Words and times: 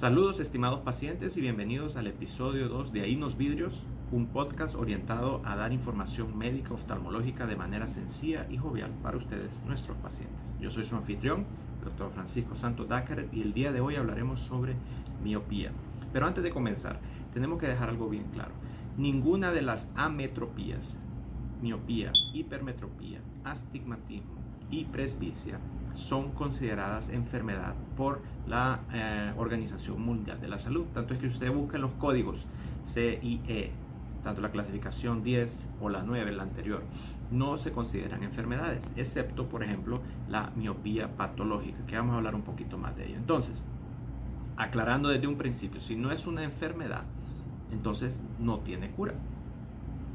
Saludos 0.00 0.40
estimados 0.40 0.80
pacientes 0.80 1.36
y 1.36 1.42
bienvenidos 1.42 1.96
al 1.96 2.06
episodio 2.06 2.70
2 2.70 2.90
de 2.90 3.02
Ahí 3.02 3.16
nos 3.16 3.36
vidrios, 3.36 3.84
un 4.10 4.28
podcast 4.28 4.74
orientado 4.74 5.42
a 5.44 5.56
dar 5.56 5.74
información 5.74 6.38
médica 6.38 6.72
oftalmológica 6.72 7.44
de 7.44 7.54
manera 7.54 7.86
sencilla 7.86 8.46
y 8.48 8.56
jovial 8.56 8.92
para 9.02 9.18
ustedes, 9.18 9.60
nuestros 9.66 9.98
pacientes. 9.98 10.56
Yo 10.58 10.70
soy 10.70 10.86
su 10.86 10.96
anfitrión, 10.96 11.44
doctor 11.84 12.10
Francisco 12.12 12.56
Santos 12.56 12.88
Dácar, 12.88 13.26
y 13.30 13.42
el 13.42 13.52
día 13.52 13.72
de 13.72 13.82
hoy 13.82 13.96
hablaremos 13.96 14.40
sobre 14.40 14.74
miopía. 15.22 15.70
Pero 16.14 16.26
antes 16.26 16.42
de 16.42 16.50
comenzar, 16.50 16.98
tenemos 17.34 17.60
que 17.60 17.68
dejar 17.68 17.90
algo 17.90 18.08
bien 18.08 18.24
claro. 18.32 18.52
Ninguna 18.96 19.52
de 19.52 19.60
las 19.60 19.90
ametropías, 19.96 20.96
miopía, 21.60 22.10
hipermetropía, 22.32 23.20
astigmatismo 23.44 24.40
y 24.70 24.86
presbicia 24.86 25.60
son 25.94 26.32
consideradas 26.32 27.08
enfermedad 27.08 27.74
por 27.96 28.20
la 28.46 28.80
eh, 28.92 29.32
Organización 29.36 30.00
Mundial 30.02 30.40
de 30.40 30.48
la 30.48 30.58
Salud. 30.58 30.86
Tanto 30.94 31.14
es 31.14 31.20
que 31.20 31.26
usted 31.26 31.52
busca 31.52 31.78
los 31.78 31.92
códigos 31.92 32.46
CIE, 32.86 33.72
tanto 34.22 34.40
la 34.40 34.50
clasificación 34.50 35.22
10 35.22 35.66
o 35.80 35.88
la 35.88 36.02
9, 36.02 36.32
la 36.32 36.42
anterior, 36.42 36.82
no 37.30 37.56
se 37.56 37.72
consideran 37.72 38.22
enfermedades, 38.22 38.90
excepto, 38.96 39.48
por 39.48 39.62
ejemplo, 39.62 40.00
la 40.28 40.50
miopía 40.56 41.16
patológica, 41.16 41.86
que 41.86 41.96
vamos 41.96 42.14
a 42.14 42.16
hablar 42.18 42.34
un 42.34 42.42
poquito 42.42 42.76
más 42.76 42.96
de 42.96 43.06
ello. 43.06 43.16
Entonces, 43.16 43.62
aclarando 44.56 45.08
desde 45.08 45.26
un 45.26 45.36
principio, 45.36 45.80
si 45.80 45.96
no 45.96 46.10
es 46.10 46.26
una 46.26 46.42
enfermedad, 46.42 47.04
entonces 47.72 48.20
no 48.38 48.58
tiene 48.58 48.90
cura. 48.90 49.14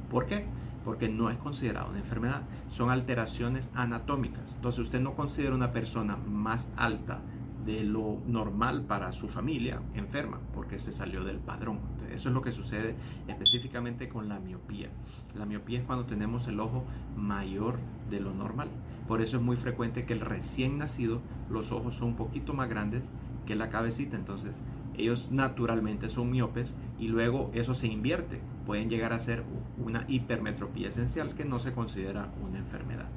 ¿Por 0.09 0.25
qué? 0.25 0.45
Porque 0.85 1.09
no 1.09 1.29
es 1.31 1.37
considerado 1.37 1.89
una 1.89 1.99
enfermedad. 1.99 2.43
Son 2.69 2.91
alteraciones 2.91 3.69
anatómicas. 3.73 4.53
Entonces 4.55 4.79
usted 4.79 5.01
no 5.01 5.15
considera 5.15 5.55
una 5.55 5.71
persona 5.71 6.15
más 6.15 6.69
alta 6.77 7.19
de 7.65 7.83
lo 7.83 8.19
normal 8.27 8.83
para 8.83 9.11
su 9.11 9.27
familia 9.27 9.81
enferma 9.95 10.39
porque 10.53 10.77
se 10.77 10.91
salió 10.91 11.23
del 11.23 11.39
padrón. 11.39 11.79
eso 12.11 12.29
es 12.29 12.35
lo 12.35 12.43
que 12.43 12.51
sucede 12.51 12.95
específicamente 13.27 14.07
con 14.07 14.29
la 14.29 14.39
miopía. 14.39 14.89
La 15.35 15.47
miopía 15.47 15.79
es 15.79 15.85
cuando 15.85 16.05
tenemos 16.05 16.47
el 16.47 16.59
ojo 16.59 16.83
mayor 17.17 17.79
de 18.11 18.19
lo 18.19 18.35
normal. 18.35 18.69
Por 19.07 19.21
eso 19.21 19.37
es 19.37 19.43
muy 19.43 19.57
frecuente 19.57 20.05
que 20.05 20.13
el 20.13 20.21
recién 20.21 20.77
nacido 20.77 21.21
los 21.49 21.71
ojos 21.71 21.95
son 21.95 22.09
un 22.09 22.15
poquito 22.15 22.53
más 22.53 22.69
grandes 22.69 23.09
que 23.47 23.55
la 23.55 23.69
cabecita. 23.69 24.15
Entonces 24.15 24.61
ellos 24.95 25.31
naturalmente 25.31 26.07
son 26.07 26.29
miopes 26.29 26.75
y 26.99 27.07
luego 27.07 27.49
eso 27.55 27.73
se 27.73 27.87
invierte 27.87 28.39
pueden 28.65 28.89
llegar 28.89 29.13
a 29.13 29.19
ser 29.19 29.43
una 29.77 30.05
hipermetropía 30.07 30.89
esencial 30.89 31.35
que 31.35 31.45
no 31.45 31.59
se 31.59 31.73
considera 31.73 32.29
una 32.41 32.59
enfermedad. 32.59 33.07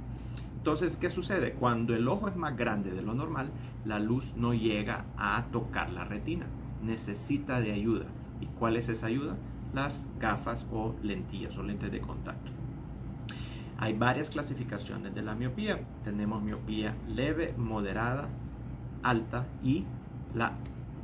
Entonces, 0.56 0.96
¿qué 0.96 1.08
sucede? 1.08 1.52
Cuando 1.52 1.94
el 1.94 2.08
ojo 2.08 2.28
es 2.28 2.36
más 2.36 2.56
grande 2.56 2.90
de 2.90 3.02
lo 3.02 3.14
normal, 3.14 3.50
la 3.84 3.98
luz 3.98 4.34
no 4.36 4.52
llega 4.54 5.06
a 5.16 5.46
tocar 5.52 5.90
la 5.90 6.04
retina, 6.04 6.46
necesita 6.82 7.60
de 7.60 7.72
ayuda. 7.72 8.06
¿Y 8.40 8.46
cuál 8.46 8.76
es 8.76 8.88
esa 8.88 9.06
ayuda? 9.06 9.36
Las 9.72 10.06
gafas 10.18 10.66
o 10.72 10.94
lentillas 11.02 11.56
o 11.58 11.62
lentes 11.62 11.90
de 11.92 12.00
contacto. 12.00 12.50
Hay 13.78 13.92
varias 13.92 14.28
clasificaciones 14.30 15.14
de 15.14 15.22
la 15.22 15.36
miopía. 15.36 15.80
Tenemos 16.02 16.42
miopía 16.42 16.96
leve, 17.06 17.54
moderada, 17.56 18.28
alta 19.02 19.46
y 19.62 19.84
la 20.34 20.52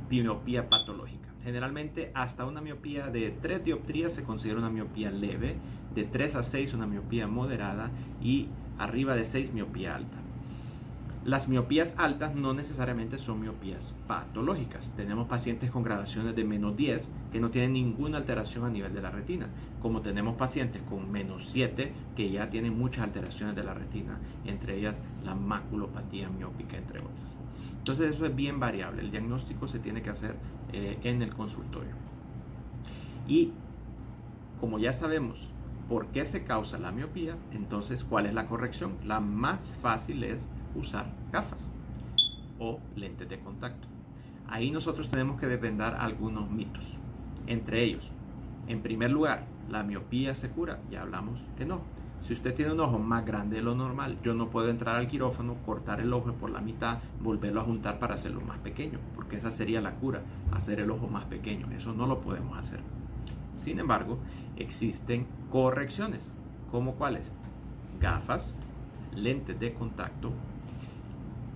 miopía 0.09 0.67
patológica. 0.67 1.24
Generalmente 1.45 2.09
hasta 2.15 2.43
una 2.43 2.59
miopía 2.59 3.11
de 3.11 3.29
3 3.29 3.63
dioptrías 3.63 4.13
se 4.13 4.23
considera 4.23 4.57
una 4.57 4.71
miopía 4.71 5.11
leve, 5.11 5.55
de 5.93 6.03
3 6.03 6.37
a 6.37 6.43
6 6.43 6.73
una 6.73 6.87
miopía 6.87 7.27
moderada 7.27 7.91
y 8.19 8.49
arriba 8.79 9.15
de 9.15 9.25
6 9.25 9.53
miopía 9.53 9.93
alta. 9.93 10.17
Las 11.25 11.47
miopías 11.47 11.95
altas 11.97 12.35
no 12.35 12.53
necesariamente 12.53 13.17
son 13.17 13.41
miopías 13.41 13.95
patológicas. 14.07 14.93
Tenemos 14.95 15.27
pacientes 15.27 15.71
con 15.71 15.81
gradaciones 15.81 16.35
de 16.35 16.43
menos 16.43 16.77
10 16.77 17.11
que 17.31 17.39
no 17.39 17.49
tienen 17.49 17.73
ninguna 17.73 18.17
alteración 18.17 18.63
a 18.63 18.69
nivel 18.69 18.93
de 18.93 19.01
la 19.01 19.09
retina, 19.09 19.47
como 19.81 20.01
tenemos 20.01 20.35
pacientes 20.35 20.83
con 20.83 21.11
menos 21.11 21.47
7 21.47 21.91
que 22.15 22.29
ya 22.29 22.51
tienen 22.51 22.77
muchas 22.77 23.05
alteraciones 23.05 23.55
de 23.55 23.63
la 23.63 23.73
retina, 23.73 24.19
entre 24.45 24.77
ellas 24.77 25.01
la 25.23 25.33
maculopatía 25.33 26.29
miópica, 26.29 26.77
entre 26.77 26.99
otras. 26.99 27.33
Entonces 27.79 28.11
eso 28.11 28.27
es 28.27 28.35
bien 28.35 28.59
variable. 28.59 29.01
El 29.01 29.09
diagnóstico 29.09 29.67
se 29.67 29.79
tiene 29.79 30.03
que 30.03 30.11
hacer 30.11 30.35
eh, 30.73 30.99
en 31.01 31.23
el 31.23 31.33
consultorio. 31.33 31.95
Y 33.27 33.51
como 34.61 34.77
ya 34.77 34.93
sabemos 34.93 35.49
por 35.89 36.05
qué 36.09 36.23
se 36.23 36.43
causa 36.43 36.77
la 36.77 36.91
miopía, 36.91 37.35
entonces 37.51 38.03
¿cuál 38.03 38.27
es 38.27 38.35
la 38.35 38.45
corrección? 38.45 38.93
La 39.03 39.19
más 39.19 39.75
fácil 39.81 40.23
es 40.23 40.51
usar 40.75 41.07
gafas 41.31 41.71
o 42.59 42.79
lentes 42.95 43.27
de 43.29 43.39
contacto. 43.39 43.87
Ahí 44.47 44.71
nosotros 44.71 45.09
tenemos 45.09 45.39
que 45.39 45.47
depender 45.47 45.93
algunos 45.95 46.49
mitos. 46.49 46.97
Entre 47.47 47.83
ellos, 47.83 48.11
en 48.67 48.81
primer 48.81 49.11
lugar, 49.11 49.45
la 49.69 49.83
miopía 49.83 50.35
se 50.35 50.49
cura. 50.49 50.79
Ya 50.89 51.01
hablamos 51.01 51.39
que 51.57 51.65
no. 51.65 51.81
Si 52.21 52.33
usted 52.33 52.55
tiene 52.55 52.71
un 52.71 52.79
ojo 52.79 52.97
más 52.97 53.23
grande 53.23 53.57
de 53.57 53.61
lo 53.61 53.75
normal, 53.75 54.17
yo 54.23 54.33
no 54.33 54.49
puedo 54.49 54.69
entrar 54.69 54.95
al 54.95 55.07
quirófano, 55.07 55.57
cortar 55.63 55.99
el 55.99 56.11
ojo 56.11 56.33
por 56.33 56.49
la 56.49 56.61
mitad, 56.61 56.97
volverlo 57.21 57.61
a 57.61 57.65
juntar 57.65 57.99
para 57.99 58.15
hacerlo 58.15 58.41
más 58.41 58.57
pequeño, 58.57 58.99
porque 59.13 59.35
esa 59.35 59.51
sería 59.51 59.79
la 59.79 59.95
cura, 59.95 60.23
hacer 60.51 60.79
el 60.79 60.89
ojo 60.89 61.07
más 61.07 61.25
pequeño. 61.25 61.69
Eso 61.71 61.93
no 61.93 62.07
lo 62.07 62.21
podemos 62.21 62.57
hacer. 62.57 62.79
Sin 63.53 63.79
embargo, 63.79 64.17
existen 64.57 65.27
correcciones, 65.51 66.33
como 66.71 66.95
cuáles? 66.95 67.31
Gafas, 67.99 68.57
lentes 69.13 69.59
de 69.59 69.73
contacto, 69.73 70.31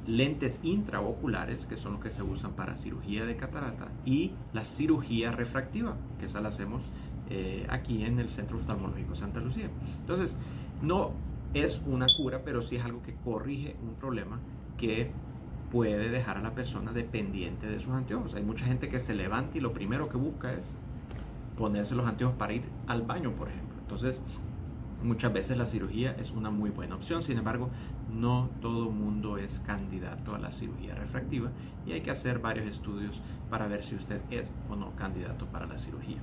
lentes 0.09 0.59
intraoculares, 0.63 1.65
que 1.65 1.77
son 1.77 1.93
los 1.93 2.01
que 2.01 2.09
se 2.09 2.23
usan 2.23 2.53
para 2.53 2.75
cirugía 2.75 3.25
de 3.25 3.35
catarata, 3.35 3.89
y 4.05 4.33
la 4.53 4.63
cirugía 4.63 5.31
refractiva, 5.31 5.95
que 6.19 6.25
esa 6.25 6.41
la 6.41 6.49
hacemos 6.49 6.81
eh, 7.29 7.65
aquí 7.69 8.03
en 8.03 8.19
el 8.19 8.29
Centro 8.29 8.57
Oftalmológico 8.57 9.15
Santa 9.15 9.39
Lucía. 9.39 9.69
Entonces, 10.01 10.35
no 10.81 11.11
es 11.53 11.81
una 11.85 12.07
cura, 12.17 12.41
pero 12.43 12.61
sí 12.61 12.77
es 12.77 12.83
algo 12.83 13.01
que 13.01 13.13
corrige 13.23 13.75
un 13.83 13.95
problema 13.95 14.39
que 14.77 15.11
puede 15.71 16.09
dejar 16.09 16.37
a 16.37 16.41
la 16.41 16.55
persona 16.55 16.91
dependiente 16.91 17.67
de 17.67 17.79
sus 17.79 17.93
anteojos. 17.93 18.33
Hay 18.33 18.43
mucha 18.43 18.65
gente 18.65 18.89
que 18.89 18.99
se 18.99 19.13
levanta 19.13 19.57
y 19.57 19.61
lo 19.61 19.73
primero 19.73 20.09
que 20.09 20.17
busca 20.17 20.53
es 20.53 20.75
ponerse 21.57 21.93
los 21.93 22.07
anteojos 22.07 22.35
para 22.35 22.53
ir 22.53 22.63
al 22.87 23.03
baño, 23.03 23.31
por 23.33 23.49
ejemplo. 23.49 23.77
Entonces, 23.81 24.21
muchas 25.03 25.33
veces 25.33 25.57
la 25.57 25.65
cirugía 25.65 26.15
es 26.19 26.31
una 26.31 26.49
muy 26.49 26.69
buena 26.69 26.95
opción. 26.95 27.23
Sin 27.23 27.37
embargo, 27.37 27.69
no 28.13 28.49
todo 28.61 28.89
mundo 28.89 29.37
es 29.37 29.59
candidato 29.65 30.35
a 30.35 30.39
la 30.39 30.51
cirugía 30.51 30.95
refractiva 30.95 31.51
y 31.85 31.93
hay 31.93 32.01
que 32.01 32.11
hacer 32.11 32.39
varios 32.39 32.67
estudios 32.67 33.21
para 33.49 33.67
ver 33.67 33.83
si 33.83 33.95
usted 33.95 34.21
es 34.29 34.51
o 34.69 34.75
no 34.75 34.95
candidato 34.95 35.45
para 35.47 35.67
la 35.67 35.77
cirugía. 35.77 36.19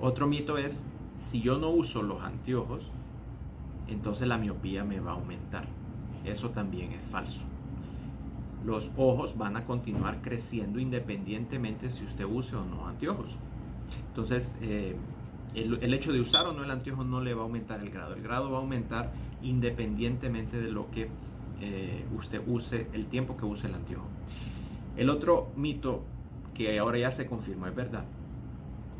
Otro 0.00 0.26
mito 0.26 0.58
es, 0.58 0.86
si 1.18 1.40
yo 1.40 1.58
no 1.58 1.70
uso 1.70 2.02
los 2.02 2.22
anteojos, 2.22 2.90
entonces 3.88 4.28
la 4.28 4.38
miopía 4.38 4.84
me 4.84 5.00
va 5.00 5.12
a 5.12 5.14
aumentar. 5.14 5.66
Eso 6.24 6.50
también 6.50 6.92
es 6.92 7.02
falso. 7.02 7.44
Los 8.64 8.90
ojos 8.96 9.36
van 9.38 9.56
a 9.56 9.64
continuar 9.64 10.20
creciendo 10.20 10.78
independientemente 10.78 11.90
si 11.90 12.04
usted 12.04 12.24
use 12.24 12.54
o 12.54 12.64
no 12.64 12.86
anteojos. 12.86 13.36
Entonces, 14.08 14.58
eh, 14.60 14.96
el, 15.54 15.94
hecho 15.94 16.12
de 16.12 16.20
usar 16.20 16.46
o 16.46 16.52
no 16.52 16.64
el 16.64 16.70
anteojo 16.70 17.04
no 17.04 17.20
le 17.20 17.34
va 17.34 17.42
a 17.42 17.44
aumentar 17.44 17.80
el 17.80 17.90
grado. 17.90 18.14
El 18.14 18.22
grado 18.22 18.50
va 18.50 18.58
a 18.58 18.60
aumentar 18.60 19.12
independientemente 19.42 20.60
de 20.60 20.70
lo 20.70 20.90
que 20.90 21.08
eh, 21.60 22.04
usted 22.16 22.40
use, 22.46 22.88
el 22.92 23.06
tiempo 23.06 23.36
que 23.36 23.44
use 23.44 23.66
el 23.66 23.74
anteojo. 23.74 24.06
El 24.96 25.10
otro 25.10 25.52
mito 25.56 26.04
que 26.54 26.78
ahora 26.78 26.98
ya 26.98 27.12
se 27.12 27.26
confirmó 27.26 27.66
es 27.66 27.74
verdad 27.74 28.04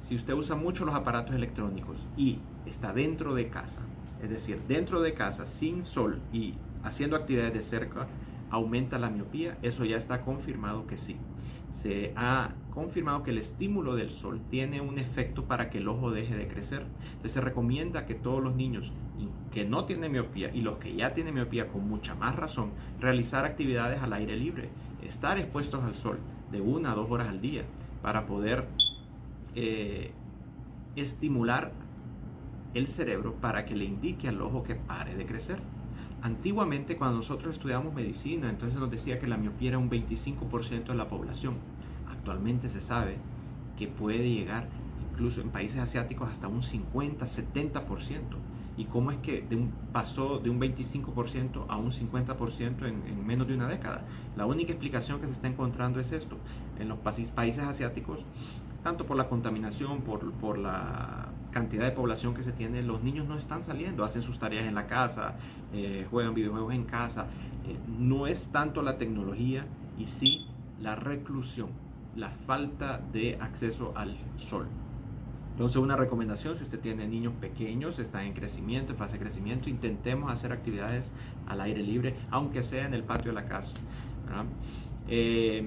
si 0.01 0.15
usted 0.15 0.35
usa 0.35 0.57
mucho 0.57 0.85
los 0.85 0.95
aparatos 0.95 1.35
electrónicos 1.35 1.99
y 2.17 2.39
está 2.67 2.93
dentro 2.93 3.35
de 3.35 3.49
casa, 3.49 3.83
es 4.23 4.31
decir, 4.31 4.61
dentro 4.69 5.01
de 5.01 5.15
casa, 5.15 5.47
sin 5.47 5.83
sol 5.83 6.21
y 6.33 6.55
haciendo 6.83 7.17
actividades 7.17 7.55
de 7.55 7.63
cerca, 7.63 8.07
aumenta 8.51 8.99
la 8.99 9.11
miopía, 9.11 9.59
eso 9.63 9.85
ya 9.85 9.97
está 9.97 10.23
confirmado 10.23 10.87
que 10.87 10.97
sí. 10.97 11.17
Se 11.71 12.13
ha 12.17 12.53
confirmado 12.79 13.25
que 13.25 13.33
el 13.33 13.39
estímulo 13.39 13.97
del 13.97 14.11
sol 14.11 14.41
tiene 14.51 14.81
un 14.81 15.01
efecto 15.01 15.47
para 15.47 15.69
que 15.69 15.79
el 15.79 15.89
ojo 15.89 16.13
deje 16.13 16.37
de 16.37 16.47
crecer. 16.47 16.87
Entonces 17.09 17.33
se 17.33 17.41
recomienda 17.41 18.07
que 18.07 18.15
todos 18.15 18.41
los 18.41 18.55
niños 18.55 18.93
que 19.51 19.65
no 19.65 19.85
tienen 19.85 20.13
miopía 20.13 20.55
y 20.55 20.61
los 20.61 20.79
que 20.79 20.95
ya 20.95 21.13
tienen 21.13 21.35
miopía 21.35 21.67
con 21.67 21.89
mucha 21.89 22.15
más 22.15 22.37
razón, 22.37 22.71
realizar 23.01 23.45
actividades 23.45 24.01
al 24.01 24.13
aire 24.13 24.37
libre, 24.37 24.69
estar 25.03 25.39
expuestos 25.39 25.83
al 25.83 25.95
sol 25.95 26.19
de 26.53 26.61
una 26.61 26.93
a 26.93 26.95
dos 26.95 27.11
horas 27.11 27.29
al 27.29 27.41
día 27.41 27.65
para 28.01 28.27
poder 28.27 28.69
eh, 29.57 30.13
estimular 30.95 31.73
el 32.75 32.87
cerebro 32.87 33.35
para 33.41 33.65
que 33.65 33.75
le 33.75 33.87
indique 33.87 34.29
al 34.29 34.41
ojo 34.41 34.63
que 34.63 34.77
pare 34.77 35.17
de 35.17 35.27
crecer. 35.27 35.59
Antiguamente 36.23 36.97
cuando 36.97 37.17
nosotros 37.17 37.57
estudiamos 37.57 37.93
medicina, 37.93 38.49
entonces 38.49 38.79
nos 38.79 38.89
decía 38.89 39.19
que 39.19 39.27
la 39.27 39.37
miopía 39.37 39.71
era 39.71 39.79
un 39.79 39.91
25% 39.91 40.87
de 40.87 40.95
la 40.95 41.09
población. 41.09 41.55
Actualmente 42.29 42.69
se 42.69 42.83
sabe 42.83 43.17
que 43.79 43.89
puede 43.89 44.29
llegar 44.29 44.69
incluso 45.13 45.41
en 45.41 45.49
países 45.49 45.79
asiáticos 45.79 46.29
hasta 46.31 46.47
un 46.47 46.63
50, 46.63 47.25
70%. 47.25 48.21
y 48.77 48.85
cómo 48.85 49.11
es 49.11 49.17
que 49.17 49.41
de 49.41 49.57
un, 49.57 49.73
pasó 49.95 50.39
de 50.39 50.51
un 50.51 50.61
25% 50.61 51.65
a 51.69 51.79
un 51.79 51.91
50% 51.91 52.87
en, 52.87 53.03
en, 53.07 53.27
menos 53.27 53.49
de 53.49 53.55
una 53.55 53.67
década. 53.67 54.03
La 54.37 54.45
única 54.45 54.73
explicación 54.73 55.23
que 55.23 55.27
se 55.27 55.33
está 55.33 55.49
encontrando 55.49 56.01
es 56.01 56.13
esto. 56.13 56.37
En 56.79 56.89
los 56.89 56.99
países 56.99 57.65
asiáticos, 57.65 58.21
tanto 58.85 59.07
por 59.07 59.17
la 59.17 59.27
contaminación, 59.31 60.03
por, 60.03 60.31
por 60.33 60.59
la 60.59 61.29
cantidad 61.51 61.87
de 61.87 61.93
población 61.93 62.35
que 62.35 62.43
se 62.43 62.53
tiene, 62.53 62.83
los 62.83 63.03
niños 63.03 63.27
no 63.27 63.39
están 63.39 63.63
saliendo, 63.63 64.05
hacen 64.05 64.21
sus 64.21 64.39
tareas 64.39 64.67
en 64.67 64.75
la 64.75 64.87
casa, 64.87 65.37
eh, 65.73 66.07
juegan 66.11 66.35
videojuegos 66.35 66.75
en 66.75 66.85
casa. 66.85 67.27
Eh, 67.67 67.79
no 67.99 68.27
es 68.27 68.53
tanto 68.53 68.83
la 68.83 68.99
tecnología 68.99 69.65
y 69.99 70.05
sí 70.05 70.47
la 70.81 70.95
reclusión, 70.95 71.71
la 72.19 72.31
falta 72.31 73.01
de 73.13 73.39
acceso 73.41 73.93
al 73.97 74.17
sol. 74.37 74.67
Entonces 75.53 75.77
una 75.77 75.97
recomendación, 75.97 76.57
si 76.57 76.65
usted 76.65 76.79
tiene 76.79 77.07
niños 77.09 77.33
pequeños, 77.41 77.99
están 77.99 78.27
en 78.27 78.33
crecimiento, 78.33 78.93
en 78.93 78.99
fase 78.99 79.15
de 79.15 79.21
crecimiento, 79.21 79.69
intentemos 79.69 80.31
hacer 80.31 80.53
actividades 80.53 81.13
al 81.47 81.61
aire 81.61 81.83
libre, 81.83 82.15
aunque 82.31 82.63
sea 82.63 82.87
en 82.87 82.95
el 82.95 83.03
patio 83.03 83.33
de 83.33 83.35
la 83.35 83.47
casa. 83.47 83.77
Eh, 85.09 85.65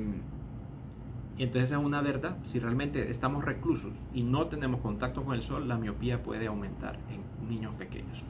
entonces 1.38 1.72
es 1.72 1.78
una 1.78 2.02
verdad, 2.02 2.38
si 2.44 2.60
realmente 2.60 3.10
estamos 3.10 3.44
reclusos 3.44 3.94
y 4.14 4.24
no 4.24 4.48
tenemos 4.48 4.82
contacto 4.82 5.24
con 5.24 5.34
el 5.34 5.42
sol, 5.42 5.68
la 5.68 5.78
miopía 5.78 6.22
puede 6.22 6.48
aumentar 6.48 7.00
en 7.10 7.50
niños 7.50 7.76
pequeños. 7.76 8.24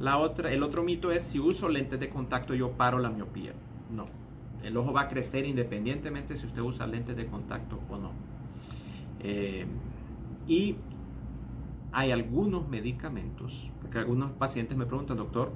La 0.00 0.18
otra, 0.18 0.52
el 0.52 0.62
otro 0.62 0.82
mito 0.82 1.12
es 1.12 1.22
si 1.22 1.38
uso 1.38 1.68
lentes 1.68 1.98
de 2.00 2.08
contacto 2.08 2.54
yo 2.54 2.72
paro 2.72 2.98
la 2.98 3.10
miopía. 3.10 3.52
No, 3.90 4.06
el 4.64 4.76
ojo 4.76 4.92
va 4.92 5.02
a 5.02 5.08
crecer 5.08 5.44
independientemente 5.46 6.36
si 6.36 6.46
usted 6.46 6.62
usa 6.62 6.86
lentes 6.86 7.16
de 7.16 7.26
contacto 7.26 7.80
o 7.88 7.96
no. 7.96 8.12
Eh, 9.20 9.66
y 10.48 10.76
hay 11.92 12.10
algunos 12.10 12.68
medicamentos, 12.68 13.70
porque 13.80 13.98
algunos 13.98 14.32
pacientes 14.32 14.76
me 14.76 14.86
preguntan, 14.86 15.16
doctor, 15.16 15.52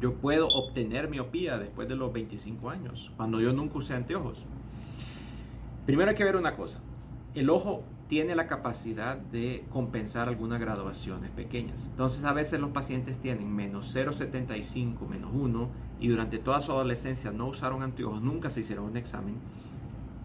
yo 0.00 0.14
puedo 0.14 0.48
obtener 0.48 1.08
miopía 1.08 1.58
después 1.58 1.88
de 1.88 1.96
los 1.96 2.12
25 2.12 2.70
años, 2.70 3.12
cuando 3.16 3.40
yo 3.40 3.52
nunca 3.52 3.78
usé 3.78 3.94
anteojos. 3.94 4.44
Primero 5.84 6.10
hay 6.10 6.16
que 6.16 6.24
ver 6.24 6.36
una 6.36 6.56
cosa, 6.56 6.80
el 7.34 7.50
ojo 7.50 7.84
tiene 8.08 8.34
la 8.34 8.46
capacidad 8.46 9.16
de 9.16 9.64
compensar 9.70 10.28
algunas 10.28 10.60
graduaciones 10.60 11.30
pequeñas. 11.30 11.86
Entonces 11.90 12.24
a 12.24 12.32
veces 12.32 12.60
los 12.60 12.70
pacientes 12.70 13.18
tienen 13.18 13.54
menos 13.54 13.94
0,75, 13.94 15.08
menos 15.08 15.30
1 15.34 15.68
y 16.00 16.08
durante 16.08 16.38
toda 16.38 16.60
su 16.60 16.72
adolescencia 16.72 17.32
no 17.32 17.46
usaron 17.46 17.82
anteojos, 17.82 18.22
nunca 18.22 18.50
se 18.50 18.60
hicieron 18.60 18.86
un 18.86 18.96
examen 18.96 19.36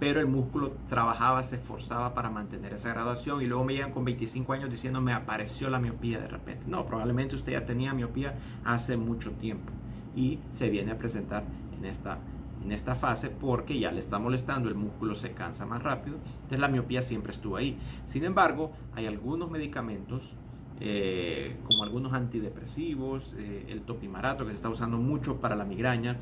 pero 0.02 0.20
el 0.20 0.26
músculo 0.26 0.72
trabajaba, 0.90 1.44
se 1.44 1.58
esforzaba 1.58 2.16
para 2.16 2.32
mantener 2.32 2.74
esa 2.74 2.90
graduación 2.90 3.40
y 3.44 3.46
luego 3.46 3.64
me 3.64 3.74
llegan 3.74 3.92
con 3.92 4.04
25 4.04 4.52
años 4.52 4.72
diciendo 4.72 5.00
me 5.00 5.14
apareció 5.14 5.70
la 5.70 5.78
miopía 5.78 6.18
de 6.18 6.28
repente. 6.28 6.66
No, 6.68 6.88
probablemente 6.88 7.36
usted 7.36 7.52
ya 7.52 7.68
tenía 7.68 7.94
miopía 7.94 8.34
hace 8.66 8.98
mucho 8.98 9.30
tiempo 9.34 9.72
y 10.16 10.40
se 10.50 10.72
viene 10.72 10.92
a 10.92 10.98
presentar 10.98 11.44
en 11.78 11.86
esta, 11.86 12.18
en 12.64 12.72
esta 12.72 12.96
fase 12.96 13.30
porque 13.30 13.80
ya 13.80 13.92
le 13.92 14.00
está 14.00 14.20
molestando, 14.20 14.70
el 14.70 14.76
músculo 14.76 15.16
se 15.16 15.32
cansa 15.32 15.66
más 15.66 15.82
rápido, 15.82 16.18
entonces 16.36 16.60
la 16.60 16.68
miopía 16.68 17.02
siempre 17.02 17.32
estuvo 17.32 17.58
ahí. 17.58 17.78
Sin 18.06 18.24
embargo, 18.24 18.72
hay 18.94 19.08
algunos 19.08 19.50
medicamentos 19.50 20.36
eh, 20.80 21.58
como 21.68 21.84
algunos 21.84 22.14
antidepresivos, 22.14 23.36
eh, 23.38 23.68
el 23.70 23.82
topimarato 23.82 24.46
que 24.46 24.52
se 24.52 24.56
está 24.56 24.70
usando 24.70 24.98
mucho 24.98 25.40
para 25.40 25.56
la 25.56 25.64
migraña, 25.64 26.18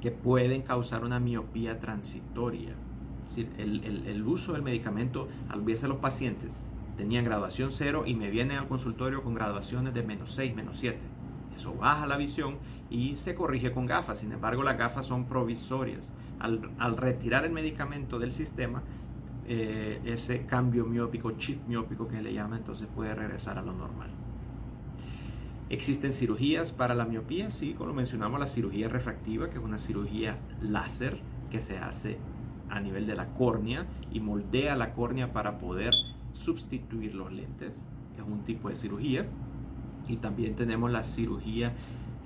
que 0.00 0.10
pueden 0.10 0.62
causar 0.62 1.04
una 1.04 1.20
miopía 1.20 1.80
transitoria. 1.80 2.74
el, 3.58 4.22
uso 4.26 4.52
del 4.52 4.62
medicamento, 4.62 5.28
a 5.48 5.56
veces 5.56 5.88
los 5.88 5.98
pacientes 5.98 6.66
tenían 6.96 7.24
graduación 7.24 7.70
cero 7.72 8.04
y 8.06 8.14
me 8.14 8.30
vienen 8.30 8.58
al 8.58 8.68
consultorio 8.68 9.22
con 9.22 9.34
graduaciones 9.34 9.94
de 9.94 10.02
menos 10.02 10.32
6, 10.32 10.54
menos 10.54 10.78
7. 10.78 10.98
Eso 11.56 11.74
baja 11.74 12.06
la 12.06 12.16
visión 12.16 12.58
y 12.90 13.16
se 13.16 13.34
corrige 13.34 13.72
con 13.72 13.86
gafas. 13.86 14.18
Sin 14.18 14.32
embargo, 14.32 14.62
las 14.62 14.78
gafas 14.78 15.06
son 15.06 15.24
provisorias. 15.24 16.12
Al, 16.38 16.96
retirar 16.96 17.44
el 17.44 17.52
medicamento 17.52 18.18
del 18.18 18.32
sistema, 18.32 18.82
eh, 19.46 20.00
ese 20.04 20.44
cambio 20.44 20.84
miópico, 20.84 21.32
chip 21.32 21.66
miópico 21.66 22.06
que 22.06 22.20
le 22.20 22.32
llama, 22.32 22.58
entonces 22.58 22.86
puede 22.94 23.14
regresar 23.14 23.58
a 23.58 23.62
lo 23.62 23.72
normal. 23.72 24.10
Existen 25.68 26.12
cirugías 26.12 26.70
para 26.72 26.94
la 26.94 27.06
miopía, 27.06 27.50
sí, 27.50 27.72
como 27.72 27.92
mencionamos, 27.92 28.38
la 28.38 28.46
cirugía 28.46 28.88
refractiva, 28.88 29.50
que 29.50 29.58
es 29.58 29.64
una 29.64 29.78
cirugía 29.78 30.38
láser 30.60 31.18
que 31.50 31.60
se 31.60 31.78
hace 31.78 32.18
a 32.68 32.80
nivel 32.80 33.06
de 33.06 33.16
la 33.16 33.28
córnea 33.34 33.86
y 34.12 34.20
moldea 34.20 34.76
la 34.76 34.92
córnea 34.92 35.32
para 35.32 35.58
poder 35.58 35.92
sustituir 36.34 37.14
los 37.14 37.32
lentes. 37.32 37.82
Es 38.16 38.24
un 38.24 38.44
tipo 38.44 38.68
de 38.68 38.76
cirugía. 38.76 39.26
Y 40.08 40.16
también 40.16 40.54
tenemos 40.54 40.90
la 40.90 41.02
cirugía 41.02 41.72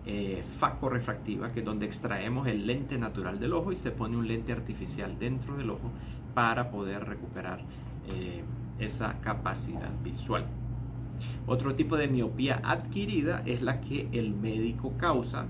eh, 0.07 0.43
facorefractiva, 0.43 1.53
que 1.53 1.61
es 1.61 1.65
donde 1.65 1.87
extraemos 1.87 2.49
el 2.49 2.67
lente 2.67 2.99
natural 2.99 3.39
del 3.39 3.53
ojo 3.53 3.73
y 3.73 3.77
se 3.77 3.91
pone 3.91 4.17
un 4.17 4.27
lente 4.27 4.53
artificial 4.53 5.19
dentro 5.19 5.57
del 5.57 5.71
ojo 5.71 5.91
para 6.35 6.71
poder 6.71 7.05
recuperar 7.05 7.61
eh, 8.09 8.43
esa 8.79 9.21
capacidad 9.21 9.91
visual. 10.03 10.47
Otro 11.47 11.75
tipo 11.75 11.97
de 11.97 12.09
miopía 12.09 12.61
adquirida 12.65 13.43
es 13.45 13.63
la 13.63 13.81
que 13.81 14.09
el 14.13 14.35
médico 14.35 14.95
causa 14.97 15.47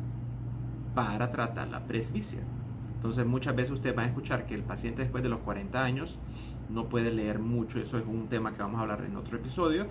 para 0.94 1.30
tratar 1.30 1.68
la 1.68 1.86
presbicia. 1.86 2.40
Entonces 2.96 3.24
muchas 3.24 3.54
veces 3.56 3.72
usted 3.72 3.96
va 3.96 4.02
a 4.02 4.06
escuchar 4.06 4.46
que 4.46 4.54
el 4.54 4.62
paciente 4.62 5.02
después 5.02 5.22
de 5.22 5.30
los 5.30 5.38
40 5.40 5.82
años 5.82 6.18
no 6.68 6.88
puede 6.88 7.10
leer 7.12 7.38
mucho, 7.38 7.80
eso 7.80 7.98
es 7.98 8.06
un 8.06 8.28
tema 8.28 8.52
que 8.52 8.62
vamos 8.62 8.78
a 8.78 8.82
hablar 8.82 9.04
en 9.04 9.16
otro 9.16 9.36
episodio. 9.36 9.86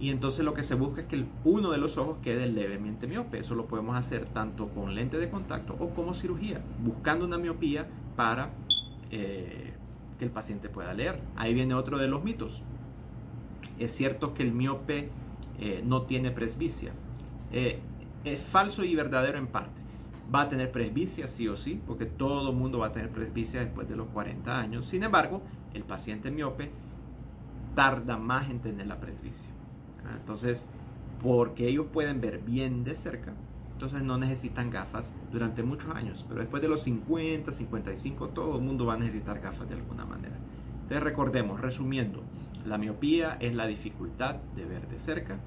Y 0.00 0.10
entonces 0.10 0.44
lo 0.44 0.54
que 0.54 0.62
se 0.62 0.74
busca 0.74 1.00
es 1.02 1.06
que 1.08 1.24
uno 1.44 1.70
de 1.72 1.78
los 1.78 1.98
ojos 1.98 2.18
quede 2.22 2.46
levemente 2.46 3.06
miope. 3.06 3.38
Eso 3.38 3.54
lo 3.54 3.66
podemos 3.66 3.96
hacer 3.96 4.26
tanto 4.26 4.68
con 4.68 4.94
lente 4.94 5.18
de 5.18 5.28
contacto 5.28 5.74
o 5.78 5.90
como 5.90 6.14
cirugía, 6.14 6.60
buscando 6.84 7.24
una 7.24 7.36
miopía 7.36 7.86
para 8.14 8.50
eh, 9.10 9.72
que 10.18 10.24
el 10.24 10.30
paciente 10.30 10.68
pueda 10.68 10.94
leer. 10.94 11.20
Ahí 11.36 11.52
viene 11.52 11.74
otro 11.74 11.98
de 11.98 12.06
los 12.06 12.22
mitos. 12.22 12.62
Es 13.78 13.92
cierto 13.92 14.34
que 14.34 14.44
el 14.44 14.52
miope 14.52 15.10
eh, 15.58 15.82
no 15.84 16.02
tiene 16.02 16.30
presbicia. 16.30 16.92
Eh, 17.50 17.80
es 18.24 18.40
falso 18.40 18.84
y 18.84 18.94
verdadero 18.94 19.38
en 19.38 19.48
parte. 19.48 19.82
Va 20.32 20.42
a 20.42 20.48
tener 20.48 20.70
presbicia 20.70 21.26
sí 21.26 21.48
o 21.48 21.56
sí, 21.56 21.80
porque 21.86 22.06
todo 22.06 22.52
mundo 22.52 22.78
va 22.78 22.88
a 22.88 22.92
tener 22.92 23.10
presbicia 23.10 23.60
después 23.60 23.88
de 23.88 23.96
los 23.96 24.08
40 24.08 24.58
años. 24.58 24.86
Sin 24.86 25.02
embargo, 25.02 25.42
el 25.74 25.82
paciente 25.82 26.30
miope 26.30 26.70
tarda 27.74 28.16
más 28.16 28.50
en 28.50 28.60
tener 28.60 28.86
la 28.86 29.00
presbicia. 29.00 29.57
Entonces, 30.14 30.68
porque 31.22 31.68
ellos 31.68 31.86
pueden 31.92 32.20
ver 32.20 32.38
bien 32.38 32.84
de 32.84 32.94
cerca, 32.94 33.34
entonces 33.72 34.02
no 34.02 34.18
necesitan 34.18 34.70
gafas 34.70 35.12
durante 35.30 35.62
muchos 35.62 35.94
años. 35.94 36.24
Pero 36.28 36.40
después 36.40 36.62
de 36.62 36.68
los 36.68 36.82
50, 36.82 37.52
55, 37.52 38.28
todo 38.30 38.56
el 38.56 38.62
mundo 38.62 38.86
va 38.86 38.94
a 38.94 38.98
necesitar 38.98 39.40
gafas 39.40 39.68
de 39.68 39.76
alguna 39.76 40.04
manera. 40.04 40.36
Entonces 40.82 41.02
recordemos, 41.02 41.60
resumiendo, 41.60 42.22
la 42.66 42.78
miopía 42.78 43.36
es 43.40 43.54
la 43.54 43.66
dificultad 43.66 44.36
de 44.56 44.64
ver 44.64 44.88
de 44.88 44.98
cerca 44.98 45.38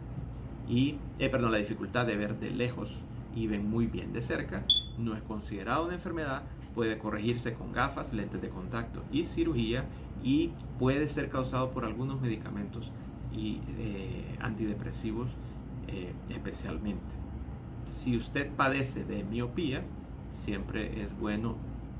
y, 0.67 0.97
eh, 1.19 1.29
perdón, 1.29 1.51
la 1.51 1.57
dificultad 1.57 2.05
de 2.05 2.15
ver 2.15 2.39
de 2.39 2.51
lejos 2.51 3.03
y 3.35 3.47
ven 3.47 3.69
muy 3.69 3.87
bien 3.87 4.13
de 4.13 4.21
cerca. 4.21 4.63
No 4.97 5.15
es 5.15 5.23
considerada 5.23 5.81
una 5.81 5.95
enfermedad, 5.95 6.43
puede 6.73 6.97
corregirse 6.97 7.53
con 7.53 7.73
gafas, 7.73 8.13
lentes 8.13 8.41
de 8.41 8.49
contacto 8.49 9.03
y 9.11 9.23
cirugía 9.23 9.85
y 10.23 10.51
puede 10.79 11.09
ser 11.09 11.29
causado 11.29 11.71
por 11.71 11.85
algunos 11.85 12.21
medicamentos 12.21 12.91
y 13.33 13.61
eh, 13.77 14.37
antidepresivos 14.39 15.29
eh, 15.87 16.13
especialmente. 16.29 17.15
Si 17.85 18.15
usted 18.15 18.49
padece 18.51 19.03
de 19.03 19.23
miopía, 19.23 19.83
siempre 20.33 21.01
es 21.01 21.17
bueno 21.17 21.55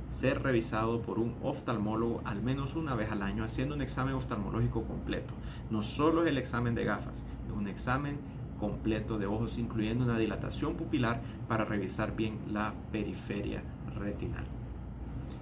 ser 0.07 0.43
revisado 0.43 1.01
por 1.01 1.19
un 1.19 1.35
oftalmólogo 1.41 2.21
al 2.25 2.41
menos 2.41 2.75
una 2.75 2.95
vez 2.95 3.11
al 3.11 3.21
año 3.21 3.43
haciendo 3.45 3.75
un 3.75 3.81
examen 3.81 4.13
oftalmológico 4.13 4.83
completo. 4.83 5.33
No 5.69 5.81
solo 5.81 6.23
es 6.23 6.29
el 6.29 6.37
examen 6.37 6.75
de 6.75 6.83
gafas, 6.83 7.23
es 7.47 7.51
un 7.53 7.67
examen 7.67 8.17
completo 8.59 9.17
de 9.17 9.25
ojos 9.25 9.57
incluyendo 9.57 10.03
una 10.03 10.17
dilatación 10.17 10.75
pupilar 10.75 11.21
para 11.47 11.65
revisar 11.65 12.15
bien 12.15 12.37
la 12.51 12.73
periferia 12.91 13.63
retinal. 13.97 14.43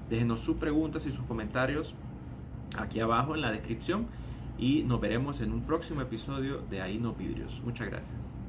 Déjenos 0.09 0.39
sus 0.39 0.57
preguntas 0.57 1.05
y 1.05 1.11
sus 1.11 1.25
comentarios 1.25 1.95
aquí 2.77 2.99
abajo 2.99 3.35
en 3.35 3.41
la 3.41 3.51
descripción 3.51 4.07
y 4.59 4.83
nos 4.83 4.99
veremos 4.99 5.41
en 5.41 5.53
un 5.53 5.61
próximo 5.61 6.01
episodio 6.01 6.61
de 6.69 6.81
Ahí 6.81 6.97
no 6.97 7.13
vidrios. 7.13 7.61
Muchas 7.63 7.87
gracias. 7.87 8.39